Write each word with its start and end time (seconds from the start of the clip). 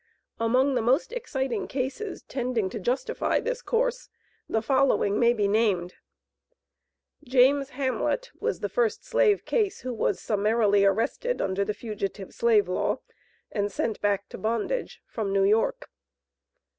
Among 0.39 0.73
the 0.73 0.81
most 0.81 1.13
exciting 1.13 1.67
cases 1.67 2.23
tending 2.23 2.71
to 2.71 2.79
justify 2.79 3.39
this 3.39 3.61
course, 3.61 4.09
the 4.49 4.63
following 4.63 5.19
may 5.19 5.31
be 5.31 5.47
named: 5.47 5.93
James 7.23 7.69
Hamlet 7.69 8.31
was 8.39 8.61
the 8.61 8.67
first 8.67 9.05
slave 9.05 9.45
case 9.45 9.81
who 9.81 9.93
was 9.93 10.19
summarily 10.19 10.85
arrested 10.85 11.39
under 11.39 11.63
the 11.63 11.75
Fugitive 11.75 12.33
Slave 12.33 12.67
Law, 12.67 13.01
and 13.51 13.71
sent 13.71 14.01
back 14.01 14.27
to 14.29 14.39
bondage 14.39 15.03
from 15.05 15.31
New 15.31 15.43
York. 15.43 15.87